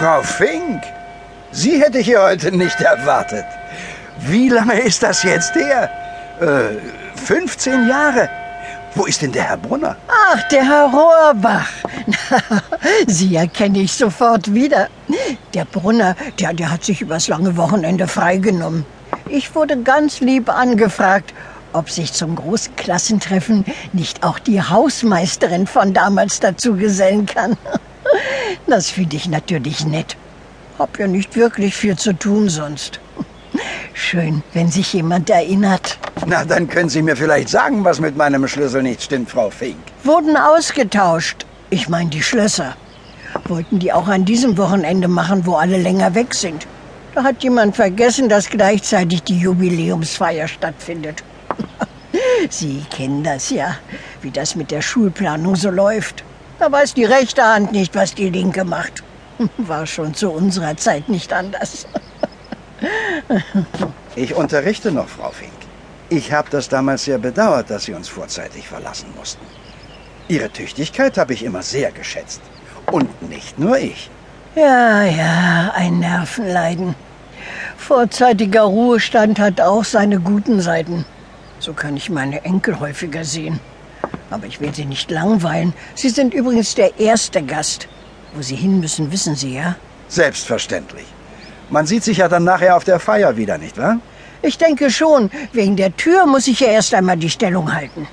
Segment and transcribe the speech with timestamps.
[0.00, 0.82] Frau Fink,
[1.52, 3.44] Sie hätte ich hier heute nicht erwartet.
[4.20, 5.90] Wie lange ist das jetzt her?
[6.40, 8.30] Äh, 15 Jahre.
[8.94, 9.96] Wo ist denn der Herr Brunner?
[10.08, 11.68] Ach, der Herr Rohrbach.
[13.08, 14.88] Sie erkenne ich sofort wieder.
[15.52, 18.86] Der Brunner, der, der hat sich übers lange Wochenende freigenommen.
[19.28, 21.34] Ich wurde ganz lieb angefragt,
[21.74, 27.58] ob sich zum großen Klassentreffen nicht auch die Hausmeisterin von damals dazu gesellen kann.
[28.70, 30.16] Das finde ich natürlich nett.
[30.78, 33.00] Hab ja nicht wirklich viel zu tun sonst.
[33.94, 35.98] Schön, wenn sich jemand erinnert.
[36.24, 39.76] Na, dann können Sie mir vielleicht sagen, was mit meinem Schlüssel nicht stimmt, Frau Fink.
[40.04, 41.46] Wurden ausgetauscht.
[41.70, 42.76] Ich meine die Schlösser.
[43.46, 46.68] Wollten die auch an diesem Wochenende machen, wo alle länger weg sind.
[47.16, 51.24] Da hat jemand vergessen, dass gleichzeitig die Jubiläumsfeier stattfindet.
[52.50, 53.78] Sie kennen das ja,
[54.22, 56.22] wie das mit der Schulplanung so läuft.
[56.60, 59.02] Da weiß die rechte Hand nicht, was die linke macht.
[59.56, 61.86] War schon zu unserer Zeit nicht anders.
[64.16, 65.52] Ich unterrichte noch, Frau Fink.
[66.08, 69.46] Ich habe das damals sehr bedauert, dass Sie uns vorzeitig verlassen mussten.
[70.28, 72.40] Ihre Tüchtigkeit habe ich immer sehr geschätzt.
[72.90, 74.10] Und nicht nur ich.
[74.56, 76.96] Ja, ja, ein Nervenleiden.
[77.76, 81.04] Vorzeitiger Ruhestand hat auch seine guten Seiten.
[81.60, 83.60] So kann ich meine Enkel häufiger sehen.
[84.30, 85.74] Aber ich will Sie nicht langweilen.
[85.94, 87.88] Sie sind übrigens der erste Gast.
[88.34, 89.76] Wo Sie hin müssen, wissen Sie ja?
[90.08, 91.06] Selbstverständlich.
[91.68, 93.98] Man sieht sich ja dann nachher auf der Feier wieder, nicht wahr?
[94.42, 95.30] Ich denke schon.
[95.52, 98.08] Wegen der Tür muss ich ja erst einmal die Stellung halten.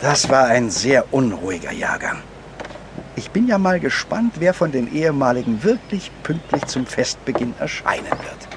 [0.00, 2.18] Das war ein sehr unruhiger Jahrgang.
[3.14, 8.55] Ich bin ja mal gespannt, wer von den ehemaligen wirklich pünktlich zum Festbeginn erscheinen wird.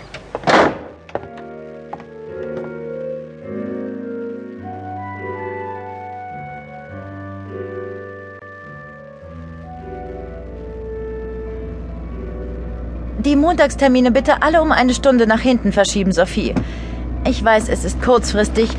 [13.20, 16.56] Die Montagstermine bitte alle um eine Stunde nach hinten verschieben, Sophie.
[17.28, 18.70] Ich weiß, es ist kurzfristig,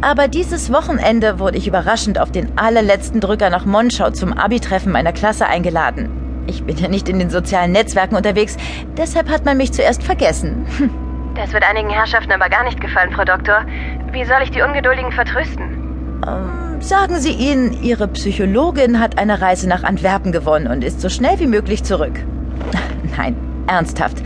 [0.00, 5.12] aber dieses Wochenende wurde ich überraschend auf den allerletzten Drücker nach Monschau zum Abi-Treffen meiner
[5.12, 6.08] Klasse eingeladen.
[6.46, 8.56] Ich bin ja nicht in den sozialen Netzwerken unterwegs,
[8.96, 10.64] deshalb hat man mich zuerst vergessen.
[10.78, 10.90] Hm.
[11.34, 13.66] Das wird einigen Herrschaften aber gar nicht gefallen, Frau Doktor.
[14.12, 16.22] Wie soll ich die Ungeduldigen vertrösten?
[16.26, 21.10] Ähm, sagen Sie ihnen, Ihre Psychologin hat eine Reise nach Antwerpen gewonnen und ist so
[21.10, 22.14] schnell wie möglich zurück.
[23.18, 23.36] Nein,
[23.70, 24.18] ernsthaft.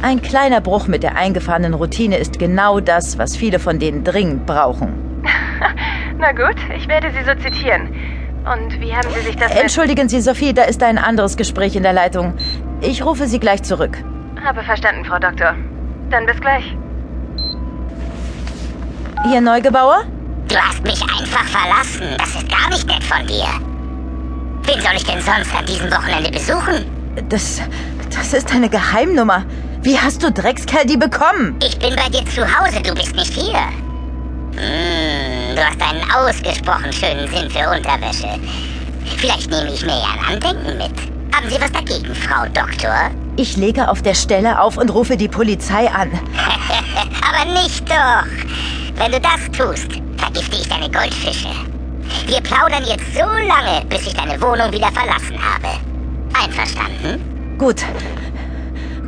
[0.00, 4.46] Ein kleiner Bruch mit der eingefahrenen Routine ist genau das, was viele von denen dringend
[4.46, 5.22] brauchen.
[6.18, 7.88] Na gut, ich werde Sie so zitieren.
[8.44, 9.50] Und wie haben Sie sich das...
[9.50, 12.34] Entschuldigen Sie, Sophie, da ist ein anderes Gespräch in der Leitung.
[12.80, 13.98] Ich rufe Sie gleich zurück.
[14.42, 15.54] Habe verstanden, Frau Doktor.
[16.10, 16.76] Dann bis gleich.
[19.28, 20.04] Hier Neugebauer?
[20.48, 22.06] Du hast mich einfach verlassen.
[22.18, 23.46] Das ist gar nicht nett von dir.
[24.62, 26.97] Wen soll ich denn sonst an diesem Wochenende besuchen?
[27.28, 27.60] Das,
[28.14, 29.44] das ist eine Geheimnummer.
[29.82, 31.56] Wie hast du Dreckskerl die bekommen?
[31.62, 33.60] Ich bin bei dir zu Hause, du bist nicht hier.
[34.56, 38.28] Hm, du hast einen ausgesprochen schönen Sinn für Unterwäsche.
[39.16, 41.34] Vielleicht nehme ich mir ja ein Andenken mit.
[41.34, 43.10] Haben Sie was dagegen, Frau Doktor?
[43.36, 46.10] Ich lege auf der Stelle auf und rufe die Polizei an.
[47.22, 48.26] Aber nicht doch.
[48.96, 51.50] Wenn du das tust, vergifte ich deine Goldfische.
[52.26, 55.87] Wir plaudern jetzt so lange, bis ich deine Wohnung wieder verlassen habe.
[56.42, 57.56] Einverstanden?
[57.58, 57.84] Gut.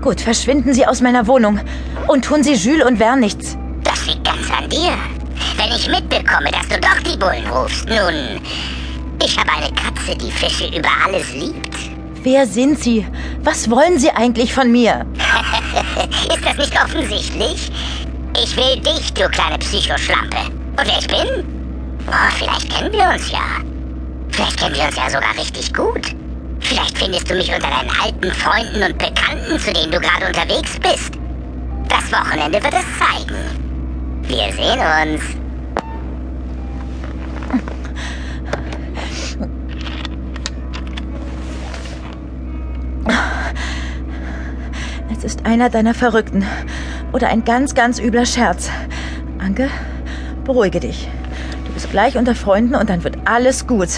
[0.03, 1.61] Gut, verschwinden Sie aus meiner Wohnung
[2.09, 3.57] und tun Sie Jules und Vern nichts.
[3.85, 4.93] Das liegt ganz an dir.
[5.57, 8.41] Wenn ich mitbekomme, dass du doch die Bullen rufst, nun...
[9.23, 11.77] Ich habe eine Katze, die Fische über alles liebt.
[12.23, 13.07] Wer sind Sie?
[13.43, 15.05] Was wollen Sie eigentlich von mir?
[16.35, 17.71] Ist das nicht offensichtlich?
[18.43, 20.39] Ich will dich, du kleine Psychoschlampe.
[20.47, 21.45] Und wer ich bin?
[22.07, 23.61] Oh, vielleicht kennen wir uns ja.
[24.31, 26.15] Vielleicht kennen wir uns ja sogar richtig gut.
[26.71, 30.79] Vielleicht findest du mich unter deinen alten Freunden und Bekannten, zu denen du gerade unterwegs
[30.79, 31.15] bist.
[31.89, 33.35] Das Wochenende wird es zeigen.
[34.23, 35.21] Wir sehen uns.
[45.19, 46.45] Es ist einer deiner Verrückten.
[47.13, 48.71] Oder ein ganz, ganz übler Scherz.
[49.41, 49.69] Anke,
[50.45, 51.09] beruhige dich.
[51.67, 53.89] Du bist gleich unter Freunden und dann wird alles gut.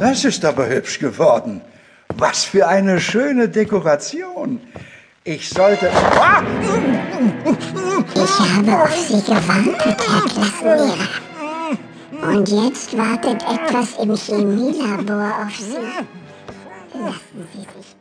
[0.00, 1.60] Das ist aber hübsch geworden.
[2.16, 4.58] Was für eine schöne Dekoration.
[5.24, 5.90] Ich sollte.
[5.92, 6.42] Ah!
[8.14, 11.08] Ich habe auf Sie gewartet, Herr Klassenlehrer.
[12.22, 15.76] Und jetzt wartet etwas im Chemielabor auf Sie.
[16.98, 17.99] Lassen Sie sich